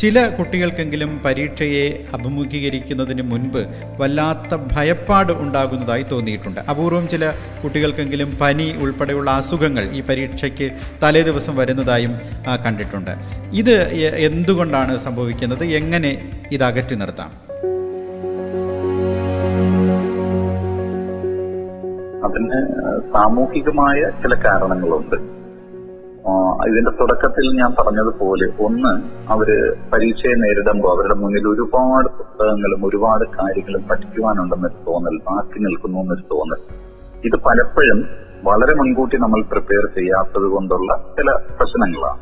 ചില 0.00 0.22
കുട്ടികൾക്കെങ്കിലും 0.28 1.10
പരീക്ഷയെ 1.24 1.84
അഭിമുഖീകരിക്കുന്നതിന് 2.14 3.22
മുൻപ് 3.30 3.60
വല്ലാത്ത 4.00 4.58
ഭയപ്പാട് 4.72 5.32
ഉണ്ടാകുന്നതായി 5.32 6.04
തോന്നിയിട്ടുണ്ട്. 6.12 6.60
അപൂർവം 6.70 7.08
ചില 7.08 7.32
കുട്ടികൾക്കെങ്കിലും 7.62 8.30
പനി 8.40 8.66
ഉൾപ്പെടെയുള്ള 8.82 9.30
അസുഖങ്ങൾ 9.30 9.84
ഈ 9.98 10.02
പരീക്ഷയ്ക്ക് 10.08 10.68
തലേ 11.02 11.22
ദിവസം 11.22 11.56
വരുന്നതായും 11.56 12.12
കണ്ടിട്ടുണ്ട്. 12.66 13.14
ഇത് 13.62 13.76
എന്തുകൊണ്ടാണ് 14.28 14.96
സംഭവിക്കുന്നത്? 15.06 15.64
എങ്ങനെ 15.80 16.12
ഇത് 16.52 16.64
അകറ്റി 16.64 16.94
നിർത്താം? 16.94 17.32
അതിന് 22.28 22.60
സാമൂഹികമായ 23.14 24.00
ചില 24.22 24.34
കാരണങ്ങളുണ്ട്. 24.46 25.35
ഇതിന്റെ 26.68 26.90
തുടക്കത്തിൽ 26.90 27.56
ഞാൻ 27.56 27.74
പറഞ്ഞതുപോലെ 27.78 28.46
ഒന്ന് 28.58 28.92
അവർ 29.32 29.48
പരീക്ഷയെ 29.92 30.34
നേരിടുമ്പോൾ 30.34 30.90
അവരുടെ 30.94 31.14
മുന്നിൽ 31.14 31.48
ഒരുപാട് 31.48 32.08
പുസ്തകങ്ങളും 32.18 32.86
ഒരുപാട് 32.86 33.24
കാര്യങ്ങളും 33.24 33.82
പഠിക്കുവാനുണ്ടെന്നൊരു 33.82 34.84
തോന്നൽ 34.86 35.16
ബാക്കി 35.18 35.58
നിൽക്കുന്നു 35.58 35.98
എന്നൊരു 35.98 36.22
തോന്നൽ. 36.22 36.60
ഇത് 37.24 37.36
പലപ്പോഴും 37.36 38.08
വളരെ 38.44 38.74
മുൻകൂട്ടി 38.74 39.16
നമ്മൾ 39.16 39.42
പ്രിപ്പയർ 39.42 39.86
ചെയ്യാത്തത് 39.94 40.44
കൊണ്ടുള്ള 40.44 40.96
ചില 41.16 41.30
പ്രശ്നങ്ങളാണ്. 41.30 42.20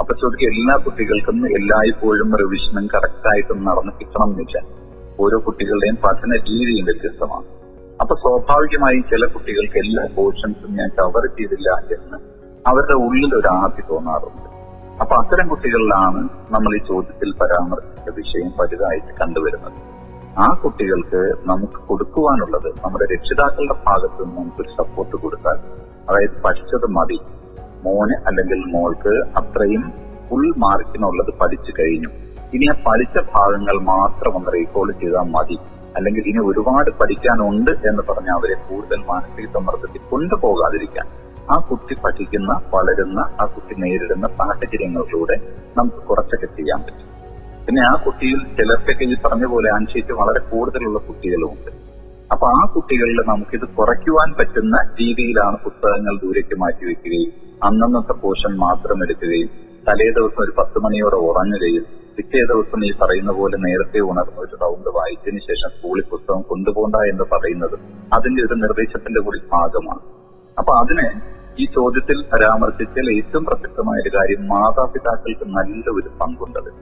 അപ്പൊ 0.00 0.14
ചോദിക്കുക 0.14 0.48
എല്ലാ 0.48 0.76
കുട്ടികൾക്കും 0.76 1.46
എല്ലായ്പ്പോഴും 1.46 2.36
റിവിഷനും 2.36 2.86
കറക്റ്റായിട്ടും 2.94 3.64
നടന്ന് 3.64 3.92
കിട്ടണം 4.00 4.30
എന്നില്ല 4.30 4.58
ഓരോ 5.20 5.38
കുട്ടികളുടെയും 5.46 5.96
പഠന 6.04 6.32
രീതിയും 6.36 6.84
വ്യത്യസ്തമാണ്. 6.84 7.46
അപ്പൊ 8.00 8.14
സ്വാഭാവികമായി 8.14 9.00
ചില 9.00 9.26
കുട്ടികൾക്ക് 9.26 9.78
എല്ലാ 9.78 10.08
പോർഷൻസും 10.14 10.72
ഞാൻ 10.74 10.88
കവർ 10.88 11.26
ചെയ്തില്ല 11.26 11.70
എന്ന് 11.70 12.33
അവരുടെ 12.66 12.94
ഉള്ളിൽ 12.94 13.34
ഒരു 13.34 13.48
ആർത്തി 13.48 13.82
തോന്നാറുണ്ട്. 13.90 14.48
അപ്പൊ 15.00 15.16
അത്തരം 15.16 15.48
കുട്ടികളിലാണ് 15.48 16.28
നമ്മൾ 16.50 16.76
ഈ 16.76 16.78
ചോദ്യത്തിൽ 16.78 17.32
പരാമർശിച്ച 17.32 18.10
വിഷയം 18.16 18.52
വലുതായിട്ട് 18.60 19.18
കണ്ടുവരുന്നത്. 19.20 19.94
ആ 20.38 20.54
കുട്ടികൾക്ക് 20.64 21.34
നമുക്ക് 21.46 21.86
കൊടുക്കുവാനുള്ളത് 21.86 22.68
നമ്മുടെ 22.84 23.14
രക്ഷിതാക്കളുടെ 23.14 23.74
ഭാഗത്ത് 23.86 24.24
നിന്ന് 24.24 24.36
നമുക്കൊരു 24.36 24.68
സപ്പോർട്ട് 24.68 25.16
കൊടുത്താൽ 25.16 25.58
അതായത് 26.10 26.42
പഠിച്ചത് 26.42 26.86
മതി. 26.90 27.18
മോന് 27.84 28.14
അല്ലെങ്കിൽ 28.26 28.72
മോൾക്ക് 28.72 29.38
അത്രയും 29.38 29.92
ഫുൾ 30.28 30.54
മാർക്കിനുള്ളത് 30.56 31.34
പഠിച്ചു 31.40 31.72
കഴിഞ്ഞു. 31.80 32.08
ഇനി 32.54 32.66
ആ 32.66 32.82
പഠിച്ച 32.86 33.18
ഭാഗങ്ങൾ 33.34 33.78
മാത്രം 33.82 34.36
ഒന്ന് 34.36 34.52
റീകോൾ 34.52 34.92
ചെയ്താൽ 34.92 35.30
മതി. 35.30 35.58
അല്ലെങ്കിൽ 35.96 36.22
ഇനി 36.26 36.38
ഒരുപാട് 36.38 36.90
പഠിക്കാനുണ്ട് 36.90 37.70
എന്ന് 37.70 38.02
പറഞ്ഞ് 38.08 38.30
അവരെ 38.30 38.54
കൂടുതൽ 38.54 39.04
മാനസിക 39.08 39.46
സമ്മർദ്ദത്തിൽ 39.46 40.00
കൊണ്ടുപോകാതിരിക്കാൻ. 40.10 41.06
ആ 41.50 41.56
കുട്ടി 41.58 41.94
പഠിക്കുന്ന 41.94 42.60
വളരുന്ന 42.74 43.20
ആ 43.40 43.44
കുട്ടി 43.44 43.74
നേരിടുന്ന 43.74 44.26
സാഹചര്യങ്ങളിലൂടെ 44.26 45.36
നമുക്ക് 45.76 45.96
കുറച്ചൊക്കെ 45.96 46.46
ചെയ്യാൻ 46.46 46.80
പറ്റും. 46.82 47.10
പിന്നെ 47.66 47.82
ആ 47.90 47.94
കുട്ടിയിൽ 47.94 48.40
ചിലർക്കൊക്കെ 48.56 49.04
ഈ 49.04 49.14
പറഞ്ഞ 49.24 49.44
പോലെ 49.46 49.68
ആൻഷീറ്റ് 49.70 50.12
വളരെ 50.12 50.38
കൂടുതലുള്ള 50.38 50.98
കുട്ടികളുമുണ്ട്. 50.98 51.70
അപ്പൊ 52.32 52.46
ആ 52.46 52.66
കുട്ടികളിൽ 52.74 53.18
നമുക്കിത് 53.26 53.66
കുറയ്ക്കുവാൻ 53.78 54.34
പറ്റുന്ന 54.38 54.76
രീതിയിലാണ് 55.00 55.56
പുസ്തകങ്ങൾ 55.56 56.18
ദൂരേക്ക് 56.22 56.54
മാറ്റി 56.54 56.84
വെക്കുകയും 56.84 57.32
അന്നന്നത്തെ 57.62 58.12
പോഷൻ 58.12 58.56
മാത്രം 58.56 59.04
എടുക്കുകയും 59.04 59.50
തലേ 59.88 60.08
ദിവസം 60.10 60.42
ഒരു 60.42 60.52
പത്ത് 60.58 60.78
മണിയോടെ 60.78 61.16
ഉറങ്ങുകയും 61.16 61.84
പിറ്റേ 62.16 62.40
ദിവസം 62.50 62.84
ഈ 62.84 62.92
പറയുന്ന 62.92 63.32
പോലെ 63.32 63.56
നേരത്തെ 63.56 64.00
ഉണർന്ന 64.00 64.40
ഒരു 64.40 64.56
റൗണ്ട് 64.56 64.88
വായിച്ചതിന് 64.88 65.40
ശേഷം 65.40 65.68
സ്കൂളിൽ 65.68 66.04
പുസ്തകം 66.04 66.42
കൊണ്ടുപോകണ്ട 66.42 66.96
എന്ന് 67.12 67.24
പറയുന്നത് 67.24 67.76
അതിന്റെ 68.12 68.42
ഒരു 68.42 68.54
നിർദ്ദേശത്തിന്റെ 68.54 69.20
കൂടി 69.20 69.38
ഭാഗമാണ്. 69.52 70.02
അപ്പൊ 70.58 70.72
അതിന് 70.82 71.33
ഈ 71.58 71.64
ചോദ്യത്തിൽ 71.64 72.24
പരാമർശിച്ചാൽ 72.32 73.16
ഏറ്റവും 73.16 73.44
പ്രസക്തമായ 73.44 74.02
ഒരു 74.02 74.08
കാര്യം 74.08 74.48
മാതാപിതാക്കൾക്ക് 74.48 75.44
നല്ല 75.44 75.90
ഒരു 75.90 76.08
പങ്കുണ്ടത്. 76.20 76.72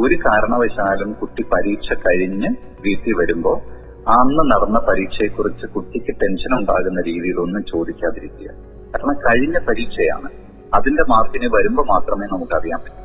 ഒരു 0.00 0.14
കാരണവശാലും 0.14 1.12
കുട്ടി 1.12 1.42
പരീക്ഷ 1.42 1.92
കഴിഞ്ഞ് 1.92 2.48
വീട്ടിൽ 2.86 3.14
വരുമ്പോ 3.14 3.62
അന്ന് 4.08 4.52
നടന്ന 4.52 4.78
പരീക്ഷയെക്കുറിച്ച് 4.78 5.66
കുട്ടിക്ക് 5.66 6.14
ടെൻഷൻ 6.22 6.58
ഉണ്ടാകുന്ന 6.58 7.00
രീതിയിൽ 7.00 7.40
ഒന്നും 7.40 7.64
ചോദിക്കാതിരിക്കുക. 7.64 8.48
കാരണം 8.94 9.14
കഴിഞ്ഞ 9.14 9.58
പരീക്ഷയാണ്. 9.58 10.28
അതിന്റെ 10.74 11.02
മാർക്കിന് 11.02 11.48
വരുമ്പോൾ 11.54 11.86
മാത്രമേ 11.86 12.26
നമുക്ക് 12.26 12.52
അറിയാൻ 12.52 12.80
പറ്റൂ. 12.80 13.04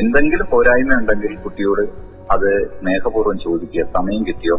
എന്തെങ്കിലും 0.00 0.46
പോരായ്മ 0.50 0.94
ഉണ്ടെങ്കിൽ 0.94 1.36
കുട്ടിയോട് 1.36 1.80
അത് 2.30 2.68
സ്നേഹപൂർവം 2.80 3.38
ചോദിക്കുക. 3.38 3.84
സമയം 3.84 4.26
കിട്ടിയോ? 4.26 4.56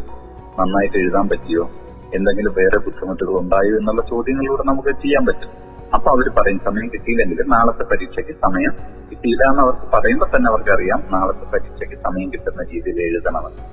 നന്നായിട്ട് 0.59 0.97
എഴുതാൻ 0.97 1.29
പറ്റിയോ? 1.29 1.69
എന്തെങ്കിലും 2.15 2.53
വേറെ 2.53 2.77
ബുദ്ധിമുട്ടുകൾ 2.77 3.39
ഉണ്ടായോ 3.39 3.77
എന്നുള്ള 3.77 4.01
ചോദ്യങ്ങളിലൂടെ 4.01 4.63
നമുക്ക് 4.63 4.89
ചെയ്യാൻ 4.89 5.25
പറ്റും. 5.25 5.64
അപ്പൊ 5.95 6.09
അവർ 6.15 6.27
പറയും 6.37 6.59
സമയം 6.67 6.87
കിട്ടിയില്ലെങ്കിൽ 6.93 7.39
നാളത്തെ 7.55 7.83
പരീക്ഷയ്ക്ക് 7.91 8.33
സമയം 8.45 8.73
കിട്ടിയില്ല 9.09 9.43
എന്ന് 9.51 9.61
അവർക്ക് 9.65 9.87
പറയുമ്പോൾ 9.93 10.29
തന്നെ 10.35 10.47
അവർക്ക് 10.51 10.71
അറിയാം 10.75 11.01
നാളത്തെ 11.15 11.45
പരീക്ഷയ്ക്ക് 11.53 11.97
സമയം 12.07 12.29
കിട്ടുന്ന 12.33 12.63
രീതിയിൽ 12.71 12.99
എഴുതണമെന്ന് 13.07 13.63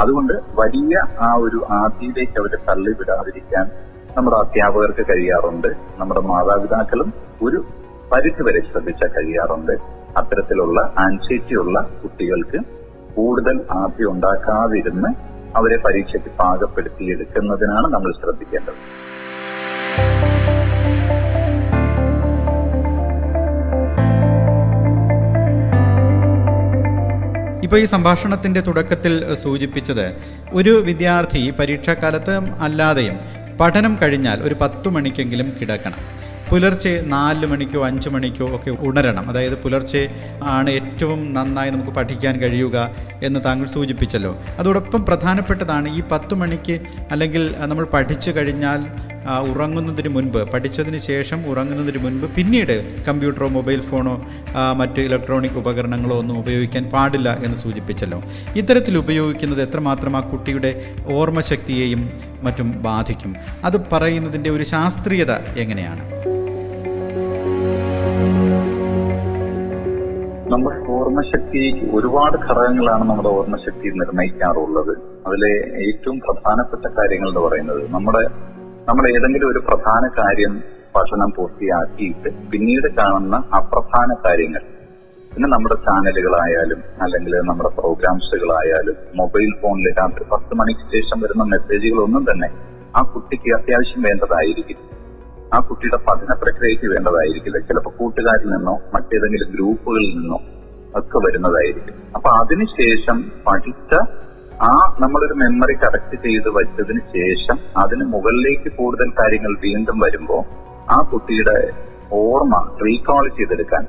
അതുകൊണ്ട് 0.00 0.34
വലിയ 0.60 0.94
ആ 1.28 1.30
ഒരു 1.44 1.58
ആദ്യയിലേക്ക് 1.80 2.38
അവരെ 2.42 2.58
തള്ളിവിടാതിരിക്കാൻ 2.68 3.66
നമ്മുടെ 4.16 4.36
അധ്യാപകർക്ക് 4.36 5.04
കഴിയാറുണ്ട്. 5.10 5.70
നമ്മുടെ 5.98 6.20
മാതാപിതാക്കളും 6.20 7.08
ഒരു 7.42 7.58
പരിധി 8.12 8.42
വരെ 8.46 8.60
ശ്രദ്ധിച്ചാൽ 8.60 9.10
കഴിയാറുണ്ട്. 9.16 9.74
അത്തരത്തിലുള്ള 10.16 10.80
ആൻസൈറ്റിയുള്ള 10.98 11.78
കുട്ടികൾക്ക് 12.02 12.58
കൂടുതൽ 13.16 13.56
ആദ്യം 13.80 14.10
ഉണ്ടാക്കാതിരുന്ന് 14.12 15.10
അവരെ 15.56 15.76
പരീക്ഷയ്ക്ക് 15.76 16.30
പാകപ്പെടുത്തിയെടുക്കുന്നതിനാണ് 16.40 17.86
നമ്മൾ 17.94 18.10
ശ്രദ്ധിക്കേണ്ടത്. 18.22 18.80
ഇപ്പോൾ 27.66 27.80
ഈ 27.80 27.84
സംഭാഷണത്തിന്റെ 27.84 28.60
തുടക്കത്തിൽ 28.60 29.34
സൂചിപ്പിച്ചത് 29.34 30.04
ഒരു 30.52 30.82
വിദ്യാർത്ഥി 30.82 31.50
പരീക്ഷാക്കാലത്ത് 31.50 32.34
അല്ലാതെയും 32.60 33.16
പഠനം 33.60 33.98
കഴിഞ്ഞാൽ 34.02 34.42
ഒരു 34.42 34.56
പത്തു 34.60 34.88
മണിക്കെങ്കിലും 34.88 35.52
കിടക്കണം. 35.60 35.98
പുലർച്ചെ 36.50 37.02
നാല് 37.06 37.46
മണിക്കോ 37.46 37.86
അഞ്ച് 37.86 38.08
മണിക്കോ 38.08 38.46
ഒക്കെ 38.56 38.70
ഉണരണം. 38.80 39.30
അതായത് 39.30 39.54
പുലർച്ചെ 39.54 40.02
ആണ് 40.42 40.70
ഏറ്റവും 40.70 41.34
നന്നായി 41.34 41.70
നമുക്ക് 41.70 41.90
പഠിക്കാൻ 41.90 42.40
കഴിയുക 42.40 42.90
എന്ന് 43.22 43.40
താങ്കൾ 43.44 43.66
സൂചിപ്പിച്ചല്ലോ. 43.66 44.32
അതോടൊപ്പം 44.58 45.04
പ്രധാനപ്പെട്ടതാണ് 45.04 45.96
ഈ 45.96 46.02
പത്ത് 46.12 46.34
മണിക്ക് 46.34 46.80
അല്ലെങ്കിൽ 47.10 47.54
നമ്മൾ 47.58 47.84
പഠിച്ചു 47.84 48.30
കഴിഞ്ഞാൽ 48.30 48.80
ഉറങ്ങുന്നതിന് 49.50 50.08
മുൻപ് 50.08 50.40
പഠിച്ചതിന് 50.52 50.98
ശേഷം 50.98 51.38
ഉറങ്ങുന്നതിന് 51.50 52.04
മുൻപ് 52.04 52.26
പിന്നീട് 52.36 52.74
കമ്പ്യൂട്ടറോ 53.08 53.48
മൊബൈൽ 53.48 53.80
ഫോണോ 53.80 54.14
മറ്റ് 54.80 55.00
ഇലക്ട്രോണിക് 55.00 55.58
ഉപകരണങ്ങളോ 55.62 56.18
ഒന്നും 56.18 56.38
ഉപയോഗിക്കാൻ 56.38 56.84
പാടില്ല 56.94 57.28
എന്ന് 57.46 57.56
സൂചിപ്പിച്ചല്ലോ. 57.56 58.22
ഇത്തരത്തിൽ 58.56 58.98
ഉപയോഗിക്കുന്നത് 58.98 59.62
എത്രമാത്രം 59.62 60.16
ആ 60.16 60.20
കുട്ടിയുടെ 60.20 60.94
ഓർമ്മശക്തിയെയും 61.18 62.02
മറ്റും 62.42 62.82
ബാധിക്കും? 62.82 63.34
അത് 63.64 63.76
പറയുന്നതിന്റെ 63.92 64.50
ഒരു 64.50 64.62
ശാസ്ത്രീയത 64.74 65.32
എങ്ങനെയാണ്? 65.64 66.04
നമ്മുടെ 70.52 70.78
ഓർമ്മശക്തി 70.96 71.62
ഒരുപാട് 71.96 72.36
ഘടകങ്ങളാണ് 72.36 73.04
നമ്മുടെ 73.10 73.28
ഓർമ്മശക്തി 73.28 73.88
നിർണയിക്കാറുള്ളത്. 74.00 74.92
അതിലെ 75.26 75.52
ഏറ്റവും 75.86 76.18
പ്രധാനപ്പെട്ട 76.20 76.86
കാര്യങ്ങൾ 76.98 77.28
എന്ന് 77.28 77.40
പറയുന്നത് 77.40 77.82
നമ്മുടെ 77.94 78.22
നമ്മൾ 78.88 79.04
ഏതെങ്കിലും 79.08 79.48
ഒരു 79.48 79.58
പ്രധാന 79.58 80.08
കാര്യം 80.18 80.52
പഠനം 80.96 81.30
പൂർത്തിയാക്കിയിട്ട് 81.36 82.28
പിന്നീട് 82.50 82.88
കാണുന്ന 82.98 83.36
അപ്രധാന 83.36 84.08
കാര്യങ്ങൾ. 84.24 84.62
പിന്നെ 85.32 85.48
നമ്മുടെ 85.48 85.74
ചാനലുകളായാലും 85.74 86.80
അല്ലെങ്കിൽ 87.02 87.32
നമ്മുടെ 87.48 87.70
പ്രോഗ്രാംസുകളായാലും 87.78 88.96
മൊബൈൽ 89.14 89.50
ഫോണിൽ 89.62 89.88
രാത്രി 89.98 90.24
പത്ത് 90.32 90.54
മണിക്ക് 90.54 90.84
ശേഷം 90.92 91.20
വരുന്ന 91.20 91.44
മെസ്സേജുകളൊന്നും 91.44 92.24
തന്നെ 92.30 92.48
ആ 92.96 93.02
കുട്ടിക്ക് 93.02 93.50
അത്യാവശ്യം 93.54 94.02
വേണ്ടതായിരിക്കും 94.02 94.78
ആ 95.54 95.58
കുട്ടിയുടെ 95.58 95.98
പഠന 96.06 96.32
പ്രക്രിയയ്ക്ക് 96.42 96.86
വേണ്ടതായിരിക്കില്ല. 96.86 97.58
ചിലപ്പോൾ 97.58 97.94
കൂട്ടുകാരിൽ 97.98 98.48
നിന്നോ 98.54 98.74
മറ്റേതെങ്കിലും 98.94 99.50
ഗ്രൂപ്പുകളിൽ 99.50 100.08
നിന്നോ 100.18 100.38
ഒക്കെ 100.94 101.18
വരുന്നതായിരിക്കും. 101.26 101.96
അപ്പൊ 102.14 102.28
അതിനുശേഷം 102.42 103.18
പഠിച്ച 103.46 103.92
ആ 104.64 104.68
നമ്മളൊരു 104.98 105.34
മെമ്മറി 105.34 105.74
കറക്റ്റ് 105.74 106.16
ചെയ്ത് 106.22 106.48
വെച്ചതിന് 106.48 107.00
ശേഷം 107.16 107.58
അതിന് 107.76 108.04
മുകളിലേക്ക് 108.04 108.70
കൂടുതൽ 108.76 109.08
കാര്യങ്ങൾ 109.10 109.52
വീണ്ടും 109.60 109.98
വരുമ്പോൾ 110.00 110.42
ആ 110.90 110.96
കുട്ടിയുടെ 111.10 111.56
ഓർമ്മ 112.12 112.56
റീകോൾ 112.86 113.28
ചെയ്തെടുക്കാൻ 113.28 113.84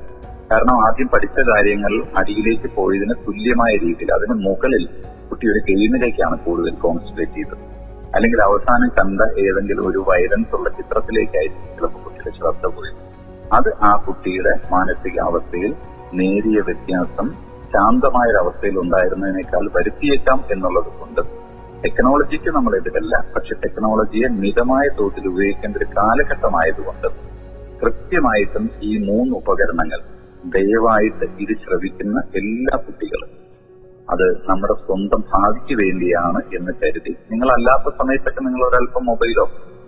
കാരണം 0.50 0.76
ആദ്യം 0.86 1.08
പഠിച്ച 1.08 1.38
കാര്യങ്ങൾ 1.50 1.94
അടിയിലേക്ക് 2.14 2.68
പോയതിന് 2.74 3.14
തുല്യമായ 3.26 3.72
രീതിയിൽ 3.76 4.10
അതിന് 4.10 4.34
മുകളിൽ 4.46 4.84
കുട്ടിയുടെ 5.30 5.60
ഗെയിമിലേക്കാണ് 5.70 6.36
കൂടുതൽ 6.44 6.74
കോൺസെൻട്രേറ്റ് 6.74 7.32
ചെയ്തത്. 7.32 7.64
അല്ലെങ്കിൽ 8.14 8.40
അവസാനം 8.42 8.88
കണ്ട 8.88 9.20
ഏതെങ്കിലും 9.20 9.86
ഒരു 9.86 10.04
വയലൻസ് 10.08 10.54
ഉള്ള 10.54 10.68
ചിത്രത്തിലേക്കായിരിക്കും 10.68 11.74
ചിലപ്പോൾ 11.76 12.02
കുട്ടിയുടെ 12.04 12.30
ശ്രദ്ധ 12.30 12.66
പോയത്. 12.66 13.00
അത് 13.52 13.70
ആ 13.82 13.96
കുട്ടിയുടെ 14.06 14.54
മാനസികാവസ്ഥയിൽ 14.70 15.74
നേരിയ 16.12 16.60
വ്യത്യാസം 16.60 17.47
ശാന്തമായ 17.72 18.26
ഒരു 18.30 18.38
അവസ്ഥയിൽ 18.38 18.76
ഉണ്ടായിരുന്നതിനേക്കാൾ 18.78 19.64
വരുത്തിയേക്കാം 19.76 20.38
എന്നുള്ളത് 20.50 20.90
കൊണ്ട് 21.00 21.22
ടെക്നോളജിക്ക് 21.84 22.50
നമ്മൾ 22.50 22.72
എതിരല്ല 22.76 23.14
പക്ഷെ 23.34 23.54
ടെക്നോളജിയെ 23.64 24.28
മിതമായ 24.42 24.86
തോതിൽ 24.98 25.26
ഉപയോഗിക്കേണ്ട 25.28 25.76
ഒരു 25.76 25.88
കാലഘട്ടമായതുകൊണ്ട് 25.98 27.08
കൃത്യമായിട്ടും 27.82 28.64
ഈ 28.82 28.92
മൂന്ന് 29.08 29.32
ഉപകരണങ്ങൾ 29.36 30.00
ദയവായിട്ട് 30.56 31.26
ഇത് 31.38 31.54
ശ്രവിക്കുന്ന 31.62 32.18
എല്ലാ 32.34 32.76
കുട്ടികളും 32.86 33.30
അത് 34.08 34.26
നമ്മുടെ 34.50 34.74
സ്വന്തം 34.84 35.20
ഭാവിക്ക് 35.32 35.74
വേണ്ടിയാണ് 35.74 36.40
എന്ന് 36.56 36.72
കരുതി. 36.72 37.12
നിങ്ങൾ 37.30 37.48
അല്ലാത്ത 37.52 37.88
സമയത്തൊക്കെ 37.96 38.42
നിങ്ങൾ 38.44 38.62
ഒരല്പം 38.68 39.04
മൊബൈലോ 39.04 39.44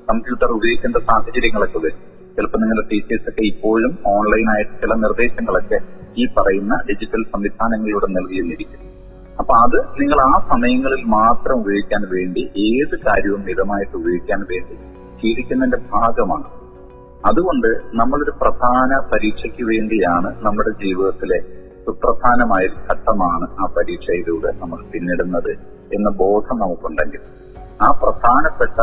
കമ്പ്യൂട്ടർ 0.09 0.51
ഉപയോഗിക്കേണ്ട 0.59 0.99
സാഹചര്യങ്ങളൊക്കെ 1.11 1.79
വരും. 1.79 2.01
ചിലപ്പോൾ 2.37 2.61
നിങ്ങളുടെ 2.63 2.85
ടീച്ചേഴ്സൊക്കെ 2.91 3.43
ഇപ്പോഴും 3.43 3.93
ഓൺലൈനായിട്ട് 4.07 4.75
ചില 4.83 4.95
നിർദ്ദേശങ്ങളൊക്കെ 4.95 5.79
ഈ 6.21 6.25
പറയുന്ന 6.37 6.75
ഡിജിറ്റൽ 6.89 7.23
സംവിധാനങ്ങളിലൂടെ 7.33 8.09
നൽകിയെന്നിരിക്കും 8.17 8.87
അപ്പൊ 9.41 9.55
അത് 9.65 9.77
നിങ്ങൾ 10.01 10.19
ആ 10.23 10.35
സമയങ്ങളിൽ 10.49 11.03
മാത്രം 11.19 11.55
ഉപയോഗിക്കാൻ 11.55 12.03
വേണ്ടി 12.15 12.43
ഏത് 12.69 12.95
കാര്യവും 13.07 13.43
മിതമായിട്ട് 13.43 13.95
ഉപയോഗിക്കാൻ 13.97 14.41
വേണ്ടി 14.51 14.75
ശീലിക്കുന്നതിന്റെ 15.21 15.79
ഭാഗമാണ്. 15.93 16.49
അതുകൊണ്ട് 17.27 17.71
നമ്മളൊരു 17.95 18.33
പ്രധാന 18.43 18.91
പരീക്ഷയ്ക്ക് 19.13 19.65
വേണ്ടിയാണ് 19.65 20.29
നമ്മുടെ 20.43 20.71
ജീവിതത്തിലെ 20.83 21.39
സുപ്രധാനമായ 21.87 22.65
ഘട്ടമാണ് 22.91 23.47
ആ 23.61 23.67
പരീക്ഷയിലൂടെ 23.77 24.51
നമ്മൾ 24.61 24.81
പിന്നിടുന്നത് 24.93 25.53
എന്ന 25.95 26.09
ബോധം 26.23 26.57
നമുക്കുണ്ടെങ്കിൽ. 26.59 27.23
ആ 27.83 27.89
പ്രധാനപ്പെട്ട 28.03 28.79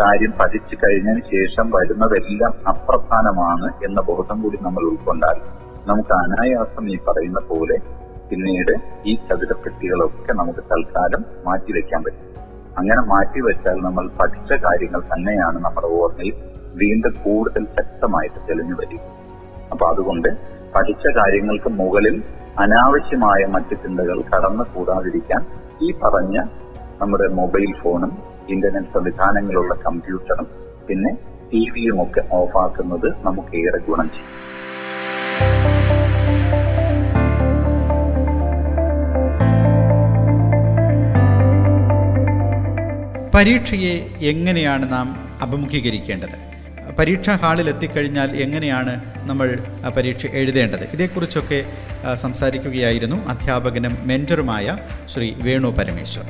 കാര്യം 0.00 0.32
പഠിച്ചു 0.40 0.74
കഴിഞ്ഞതിന് 0.82 1.22
ശേഷം 1.34 1.66
വരുന്നതെല്ലാം 1.70 2.52
അപ്രധാനമാണ് 2.68 3.68
എന്ന 3.84 4.00
ബോധം 4.00 4.36
കൂടി 4.42 4.58
നമ്മൾ 4.62 4.82
ഉൾക്കൊണ്ടാൽ 4.90 5.38
നമുക്ക് 5.86 6.12
അനായാസം 6.12 6.92
ഈ 6.92 6.98
പറയുന്ന 7.08 7.40
പോലെ 7.40 7.76
പിന്നീട് 8.30 8.74
ഈ 9.04 9.14
ചതുരപ്പെട്ടികളൊക്കെ 9.14 10.32
നമുക്ക് 10.32 10.58
തൽക്കാലം 10.58 11.24
മാറ്റിവെക്കാൻ 11.46 12.02
പറ്റും. 12.04 12.26
അങ്ങനെ 12.78 13.00
മാറ്റി 13.00 13.40
വെച്ചാൽ 13.40 13.76
നമ്മൾ 13.76 14.08
പഠിച്ച 14.08 14.52
കാര്യങ്ങൾ 14.52 15.00
തന്നെയാണ് 15.00 15.58
നമ്മുടെ 15.64 15.86
ഓർമ്മയിൽ 15.86 16.34
വീണ്ടും 16.74 17.14
കൂടുതൽ 17.24 17.66
ശക്തമായിട്ട് 17.78 18.48
തെളിഞ്ഞു 18.48 18.74
വരിക. 18.74 19.00
അപ്പൊ 19.72 19.86
അതുകൊണ്ട് 19.86 20.28
പഠിച്ച 20.74 21.06
കാര്യങ്ങൾക്ക് 21.16 21.68
മുകളിൽ 21.68 22.22
അനാവശ്യമായ 22.58 23.46
മറ്റ് 23.46 23.74
ചിന്തകൾ 23.82 24.22
കടന്നു 24.22 24.64
കൂടാതിരിക്കാൻ 24.74 25.42
ഈ 25.82 25.92
പറഞ്ഞ 26.02 26.36
നമ്മുടെ 27.00 27.28
മൊബൈൽ 27.28 27.72
ഫോണും 27.82 28.12
ഇന്റർനെറ്റ് 28.48 28.92
സംവിധാനങ്ങളുള്ള 28.92 29.74
കമ്പ്യൂട്ടറും 29.74 30.46
പിന്നെ 30.88 31.12
ടി 31.52 31.70
വിയും 31.70 32.02
ഒക്കെ 32.02 32.22
ഓഫാക്കുന്നത് 32.32 33.08
നമുക്ക് 33.26 33.54
ഏറെ 33.56 33.78
ഗുണം 33.88 34.08
ചെയ്യും. 34.08 34.49
പരീക്ഷയെ 43.40 44.06
എങ്ങനെയാണ് 44.20 44.92
നാം 44.92 45.38
അഭിമുഖീകരിക്കേണ്ടത്? 45.42 46.50
പരീക്ഷാ 46.98 47.36
ഹാളിൽ 47.36 47.68
എത്തിക്കഴിഞ്ഞാൽ 47.68 48.36
എങ്ങനെയാണ് 48.36 49.00
നമ്മൾ 49.16 49.58
പരീക്ഷ 49.96 50.26
എഴുതേണ്ടത്? 50.26 50.88
ഇതേക്കുറിച്ചൊക്കെ 50.92 51.64
സംസാരിക്കുകയായിരുന്നു 52.14 53.28
അധ്യാപകനും 53.28 53.98
മെന്ററുമായ 54.00 54.76
ശ്രീ 55.14 55.32
വേണു 55.36 55.68
പരമേശ്വർ. 55.68 56.24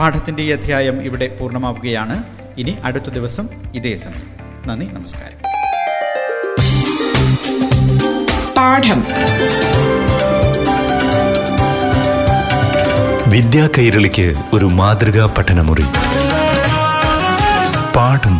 പാഠത്തിന്റെ 0.00 0.42
ഈ 0.42 0.50
അധ്യായം 0.50 1.02
ഇവിടെ 1.02 1.26
പൂർണമാവുകയാണ്. 1.26 2.22
ഇനി 2.58 2.76
അടുത്ത 2.84 3.04
ദിവസം 3.04 3.48
ഇതേ 3.74 3.94
സമയം. 3.94 4.30
നന്ദി 4.66 4.86
നമസ്കാരം. 4.86 5.38
പാഠം. 8.56 9.04
വിദ്യാ 13.30 13.68
കൈരളിക്ക് 13.78 14.34
ഒരു 14.52 14.64
മാതൃകാ 14.64 15.34
പഠനമുറി. 15.38 15.84
പാഠം 17.94 18.36